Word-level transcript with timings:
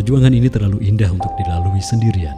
Perjuangan 0.00 0.32
ini 0.32 0.48
terlalu 0.48 0.80
indah 0.80 1.12
untuk 1.12 1.28
dilalui 1.36 1.84
sendirian. 1.84 2.32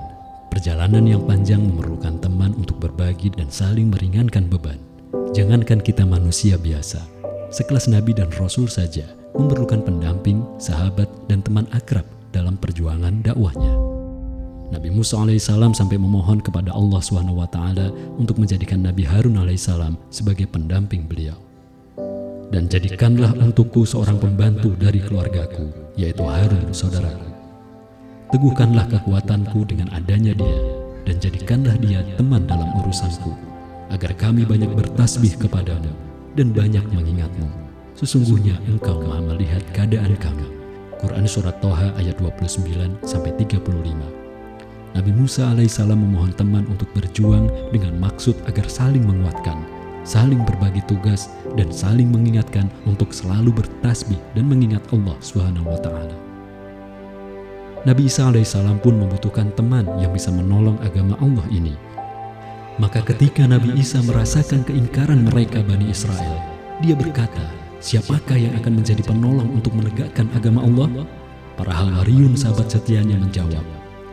Perjalanan 0.51 1.07
yang 1.07 1.23
panjang 1.23 1.63
memerlukan 1.63 2.19
teman 2.19 2.51
untuk 2.59 2.83
berbagi 2.83 3.31
dan 3.31 3.55
saling 3.55 3.87
meringankan 3.87 4.51
beban. 4.51 4.83
Jangankan 5.31 5.79
kita 5.79 6.03
manusia 6.03 6.59
biasa, 6.59 6.99
sekelas 7.55 7.87
nabi 7.87 8.19
dan 8.19 8.35
rasul 8.35 8.67
saja 8.67 9.07
memerlukan 9.39 9.79
pendamping, 9.79 10.43
sahabat, 10.59 11.07
dan 11.31 11.39
teman 11.47 11.71
akrab 11.71 12.03
dalam 12.35 12.59
perjuangan 12.59 13.23
dakwahnya. 13.23 13.79
Nabi 14.75 14.91
Musa 14.91 15.23
alaihissalam 15.23 15.71
sampai 15.71 16.03
memohon 16.03 16.43
kepada 16.43 16.75
Allah 16.75 16.99
swt 16.99 17.57
untuk 18.19 18.43
menjadikan 18.43 18.83
Nabi 18.83 19.07
Harun 19.07 19.39
alaihissalam 19.39 19.95
sebagai 20.11 20.51
pendamping 20.51 21.07
beliau. 21.07 21.39
Dan 22.51 22.67
jadikanlah 22.67 23.31
untukku 23.39 23.87
seorang 23.87 24.19
pembantu 24.19 24.75
dari 24.75 24.99
keluargaku, 24.99 25.95
yaitu 25.95 26.27
Harun 26.27 26.75
saudaraku. 26.75 27.42
Teguhkanlah 28.33 28.89
kekuatanku 28.89 29.69
dengan 29.69 29.93
adanya 29.93 30.33
dia, 30.33 30.59
dan 31.05 31.21
jadikanlah 31.21 31.77
dia 31.85 32.01
teman 32.17 32.49
dalam 32.49 32.65
urusanku, 32.81 33.29
agar 33.93 34.17
kami 34.17 34.49
banyak 34.49 34.73
bertasbih 34.73 35.37
kepadamu 35.37 35.93
dan 36.33 36.49
banyak 36.57 36.81
mengingatmu. 36.97 37.45
Sesungguhnya 37.93 38.57
engkau 38.65 39.05
maha 39.05 39.21
melihat 39.37 39.61
keadaan 39.77 40.17
kami. 40.17 40.49
Quran 40.97 41.29
Surat 41.29 41.61
Toha 41.61 41.93
ayat 42.01 42.17
29 42.25 43.05
sampai 43.05 43.37
35. 43.37 43.69
Nabi 44.97 45.13
Musa 45.13 45.53
alaihissalam 45.53 46.01
memohon 46.01 46.33
teman 46.33 46.65
untuk 46.73 46.89
berjuang 46.97 47.53
dengan 47.69 48.01
maksud 48.01 48.33
agar 48.49 48.65
saling 48.65 49.05
menguatkan, 49.05 49.61
saling 50.09 50.41
berbagi 50.49 50.81
tugas, 50.89 51.29
dan 51.53 51.69
saling 51.69 52.09
mengingatkan 52.09 52.73
untuk 52.89 53.13
selalu 53.13 53.53
bertasbih 53.61 54.17
dan 54.33 54.49
mengingat 54.49 54.81
Allah 54.89 55.21
taala. 55.85 56.32
Nabi 57.83 58.07
Isa 58.07 58.31
alaihissalam 58.31 58.79
pun 58.79 58.95
membutuhkan 58.95 59.51
teman 59.59 59.83
yang 59.99 60.15
bisa 60.15 60.31
menolong 60.31 60.79
agama 60.87 61.19
Allah 61.19 61.43
ini. 61.51 61.75
Maka 62.79 63.03
ketika 63.03 63.43
Nabi 63.43 63.75
Isa 63.75 63.99
merasakan 64.07 64.63
keingkaran 64.63 65.27
mereka 65.27 65.67
Bani 65.67 65.91
Israel, 65.91 66.39
dia 66.79 66.95
berkata, 66.95 67.43
siapakah 67.83 68.39
yang 68.39 68.55
akan 68.63 68.79
menjadi 68.79 69.03
penolong 69.03 69.51
untuk 69.51 69.75
menegakkan 69.75 70.31
agama 70.31 70.63
Allah? 70.63 71.03
Para 71.59 71.75
Hawariyun 71.75 72.39
sahabat 72.39 72.71
setianya 72.71 73.19
menjawab, 73.19 73.67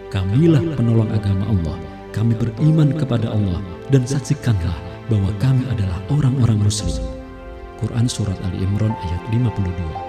kamilah 0.10 0.66
penolong 0.74 1.14
agama 1.14 1.46
Allah. 1.46 1.78
Kami 2.10 2.34
beriman 2.42 2.98
kepada 2.98 3.30
Allah 3.30 3.62
dan 3.94 4.02
saksikanlah 4.02 4.82
bahwa 5.14 5.30
kami 5.38 5.62
adalah 5.70 6.02
orang-orang 6.10 6.58
muslim. 6.58 7.06
Quran 7.78 8.10
Surat 8.10 8.36
Ali 8.42 8.66
Imran 8.66 8.98
ayat 8.98 9.22
52 9.30 10.09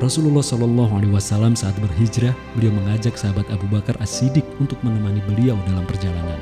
Rasulullah 0.00 0.40
Shallallahu 0.40 0.96
Alaihi 0.96 1.12
Wasallam 1.12 1.52
saat 1.52 1.76
berhijrah, 1.76 2.32
beliau 2.56 2.72
mengajak 2.72 3.20
sahabat 3.20 3.44
Abu 3.52 3.68
Bakar 3.68 4.00
As-Siddiq 4.00 4.48
untuk 4.56 4.80
menemani 4.80 5.20
beliau 5.28 5.60
dalam 5.68 5.84
perjalanan. 5.84 6.40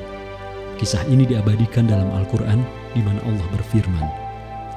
Kisah 0.78 1.02
ini 1.10 1.26
diabadikan 1.26 1.90
dalam 1.90 2.06
Al-Quran 2.14 2.62
di 2.94 3.02
mana 3.02 3.18
Allah 3.26 3.42
berfirman, 3.50 4.06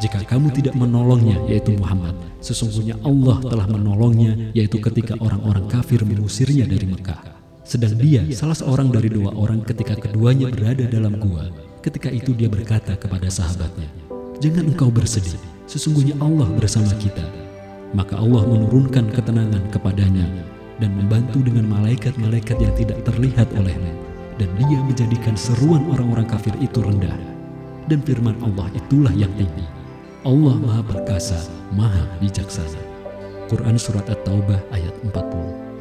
Jika 0.01 0.25
kamu 0.25 0.49
tidak 0.57 0.73
menolongnya, 0.73 1.37
yaitu 1.45 1.77
Muhammad, 1.77 2.17
sesungguhnya 2.41 2.97
Allah 3.05 3.37
telah 3.45 3.69
menolongnya, 3.69 4.49
yaitu 4.57 4.81
ketika 4.81 5.13
orang-orang 5.21 5.69
kafir 5.69 6.01
mengusirnya 6.01 6.65
dari 6.65 6.89
Mekah. 6.89 7.37
Sedang 7.61 7.93
dia 8.01 8.25
salah 8.33 8.57
seorang 8.57 8.89
dari 8.89 9.13
dua 9.13 9.29
orang 9.37 9.61
ketika 9.61 9.93
keduanya 9.93 10.49
berada 10.49 10.89
dalam 10.89 11.21
gua. 11.21 11.53
Ketika 11.85 12.09
itu 12.09 12.33
dia 12.33 12.49
berkata 12.49 12.97
kepada 12.97 13.29
sahabatnya, 13.29 13.93
Jangan 14.41 14.73
engkau 14.73 14.89
bersedih, 14.89 15.37
sesungguhnya 15.69 16.17
Allah 16.17 16.49
bersama 16.49 16.89
kita 16.97 17.50
maka 17.91 18.15
Allah 18.15 18.47
menurunkan 18.47 19.11
ketenangan 19.11 19.67
kepadanya 19.71 20.27
dan 20.79 20.95
membantu 20.95 21.43
dengan 21.43 21.67
malaikat-malaikat 21.69 22.57
yang 22.57 22.73
tidak 22.75 22.99
terlihat 23.05 23.47
olehnya. 23.55 23.93
Dan 24.39 24.49
dia 24.57 24.79
menjadikan 24.81 25.37
seruan 25.37 25.85
orang-orang 25.91 26.25
kafir 26.25 26.55
itu 26.57 26.81
rendah. 26.81 27.13
Dan 27.85 28.01
firman 28.01 28.33
Allah 28.41 28.71
itulah 28.73 29.13
yang 29.13 29.29
tinggi. 29.37 29.67
Allah 30.25 30.55
maha 30.57 30.81
perkasa 30.81 31.37
maha 31.75 32.07
bijaksana. 32.17 32.81
Quran 33.51 33.75
Surat 33.75 34.07
At-Taubah 34.07 34.57
ayat 34.71 34.95
40 35.03 35.71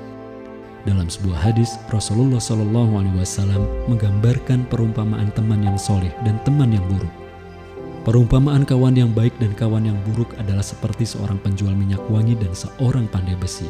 dalam 0.88 1.12
sebuah 1.12 1.52
hadis 1.52 1.76
Rasulullah 1.92 2.40
Wasallam 2.40 3.62
menggambarkan 3.92 4.64
perumpamaan 4.72 5.28
teman 5.36 5.60
yang 5.60 5.76
soleh 5.76 6.08
dan 6.24 6.40
teman 6.48 6.72
yang 6.72 6.82
buruk 6.88 7.12
Perumpamaan 8.00 8.64
kawan 8.64 8.96
yang 8.96 9.12
baik 9.12 9.36
dan 9.36 9.52
kawan 9.52 9.84
yang 9.84 9.98
buruk 10.08 10.32
adalah 10.40 10.64
seperti 10.64 11.04
seorang 11.04 11.36
penjual 11.36 11.76
minyak 11.76 12.00
wangi 12.08 12.32
dan 12.32 12.56
seorang 12.56 13.04
pandai 13.04 13.36
besi. 13.36 13.68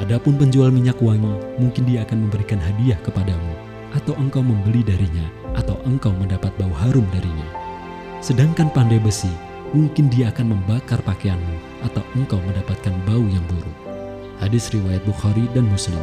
Adapun 0.00 0.40
penjual 0.40 0.72
minyak 0.72 0.96
wangi, 1.04 1.36
mungkin 1.60 1.84
dia 1.84 2.08
akan 2.08 2.24
memberikan 2.24 2.56
hadiah 2.56 2.96
kepadamu, 3.04 3.52
atau 3.92 4.16
engkau 4.16 4.40
membeli 4.40 4.80
darinya, 4.80 5.28
atau 5.52 5.76
engkau 5.84 6.16
mendapat 6.16 6.48
bau 6.56 6.72
harum 6.80 7.04
darinya. 7.12 7.44
Sedangkan 8.24 8.72
pandai 8.72 8.96
besi, 8.96 9.28
mungkin 9.76 10.08
dia 10.08 10.32
akan 10.32 10.56
membakar 10.56 11.04
pakaianmu, 11.04 11.84
atau 11.84 12.00
engkau 12.16 12.40
mendapatkan 12.40 12.96
bau 13.04 13.24
yang 13.28 13.44
buruk. 13.52 13.78
Hadis 14.40 14.72
riwayat 14.72 15.04
Bukhari 15.04 15.44
dan 15.52 15.68
Muslim. 15.68 16.00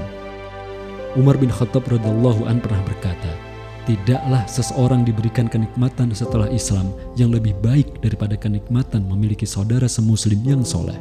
Umar 1.18 1.42
bin 1.42 1.50
Khattab 1.50 1.82
radhiallahu 1.90 2.46
an 2.46 2.62
pernah 2.62 2.86
berkata, 2.86 3.34
Tidaklah 3.82 4.46
seseorang 4.46 5.02
diberikan 5.02 5.50
kenikmatan 5.50 6.14
setelah 6.14 6.46
Islam 6.54 6.94
yang 7.18 7.34
lebih 7.34 7.58
baik 7.66 7.98
daripada 8.06 8.38
kenikmatan 8.38 9.02
memiliki 9.10 9.50
saudara 9.50 9.90
semuslim 9.90 10.38
yang 10.46 10.62
soleh. 10.62 10.98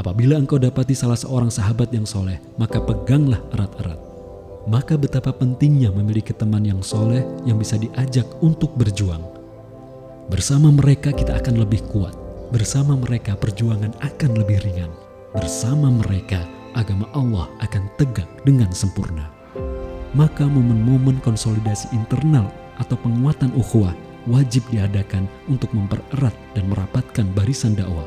Apabila 0.00 0.40
engkau 0.40 0.56
dapati 0.56 0.96
salah 0.96 1.20
seorang 1.20 1.52
sahabat 1.52 1.92
yang 1.92 2.08
soleh, 2.08 2.40
maka 2.56 2.80
peganglah 2.80 3.38
erat-erat. 3.52 4.00
Maka 4.64 4.96
betapa 4.96 5.28
pentingnya 5.36 5.92
memiliki 5.92 6.32
teman 6.32 6.64
yang 6.64 6.80
soleh 6.80 7.20
yang 7.44 7.60
bisa 7.60 7.76
diajak 7.76 8.24
untuk 8.40 8.72
berjuang. 8.80 9.20
Bersama 10.32 10.72
mereka 10.72 11.12
kita 11.12 11.36
akan 11.36 11.68
lebih 11.68 11.84
kuat. 11.92 12.16
Bersama 12.48 12.96
mereka 12.96 13.36
perjuangan 13.36 13.92
akan 14.00 14.30
lebih 14.40 14.56
ringan. 14.64 14.88
Bersama 15.36 15.92
mereka 15.92 16.48
agama 16.72 17.04
Allah 17.12 17.44
akan 17.60 17.92
tegak 18.00 18.26
dengan 18.48 18.72
sempurna 18.72 19.33
maka 20.14 20.46
momen-momen 20.46 21.18
konsolidasi 21.20 21.90
internal 21.90 22.46
atau 22.78 22.94
penguatan 22.98 23.50
ukhuwah 23.58 23.94
wajib 24.30 24.64
diadakan 24.72 25.28
untuk 25.50 25.68
mempererat 25.76 26.32
dan 26.56 26.64
merapatkan 26.70 27.26
barisan 27.36 27.76
dakwah. 27.76 28.06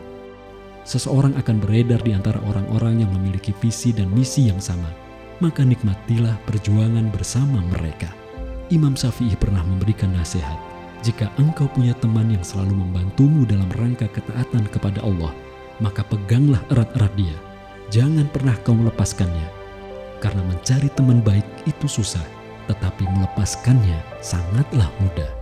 Seseorang 0.88 1.36
akan 1.36 1.60
beredar 1.60 2.00
di 2.00 2.16
antara 2.16 2.40
orang-orang 2.48 3.04
yang 3.04 3.12
memiliki 3.12 3.52
visi 3.60 3.92
dan 3.92 4.08
misi 4.16 4.48
yang 4.48 4.58
sama, 4.58 4.88
maka 5.44 5.62
nikmatilah 5.62 6.40
perjuangan 6.48 7.12
bersama 7.12 7.60
mereka. 7.76 8.10
Imam 8.72 8.96
Syafi'i 8.96 9.36
pernah 9.36 9.62
memberikan 9.68 10.16
nasihat, 10.16 10.58
jika 11.04 11.28
engkau 11.38 11.68
punya 11.76 11.92
teman 12.00 12.32
yang 12.32 12.42
selalu 12.42 12.88
membantumu 12.88 13.44
dalam 13.44 13.68
rangka 13.76 14.08
ketaatan 14.16 14.64
kepada 14.72 15.04
Allah, 15.04 15.36
maka 15.84 16.02
peganglah 16.08 16.64
erat-erat 16.72 17.14
dia. 17.20 17.38
Jangan 17.92 18.28
pernah 18.32 18.56
kau 18.64 18.76
melepaskannya 18.76 19.67
karena 20.18 20.42
mencari 20.46 20.90
teman 20.98 21.22
baik 21.22 21.46
itu 21.70 21.86
susah, 21.86 22.24
tetapi 22.66 23.06
melepaskannya 23.06 24.02
sangatlah 24.20 24.90
mudah. 25.02 25.37